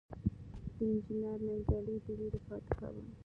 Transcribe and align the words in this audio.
د 0.75 0.77
انجنیر 0.87 1.39
ننګیالي 1.47 1.95
د 2.03 2.07
ورېرې 2.15 2.39
فاتحه 2.47 2.87
وه. 2.93 3.01